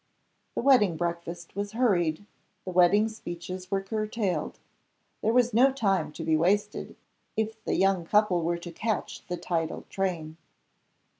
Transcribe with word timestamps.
The 0.55 0.63
wedding 0.63 0.97
breakfast 0.97 1.55
was 1.55 1.73
hurried; 1.73 2.25
the 2.65 2.71
wedding 2.71 3.07
speeches 3.07 3.69
were 3.69 3.83
curtailed: 3.83 4.57
there 5.21 5.31
was 5.31 5.53
no 5.53 5.71
time 5.71 6.11
to 6.13 6.23
be 6.23 6.35
wasted, 6.35 6.95
if 7.37 7.63
the 7.65 7.75
young 7.75 8.05
couple 8.05 8.41
were 8.41 8.57
to 8.57 8.71
catch 8.71 9.23
the 9.27 9.37
tidal 9.37 9.85
train. 9.91 10.37